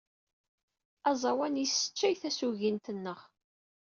Aẓawan 1.09 1.55
yesseččay 1.61 2.15
tasugint-nneɣ. 2.21 3.19